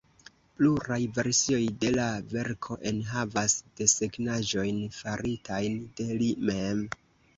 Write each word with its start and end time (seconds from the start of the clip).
Pluraj 0.59 0.95
versioj 1.17 1.59
de 1.83 1.91
la 1.97 2.07
verko 2.31 2.77
enhavas 2.93 3.57
desegnaĵojn 3.83 4.83
faritajn 4.99 5.81
de 6.01 6.09
li 6.23 6.35
mem. 6.51 6.83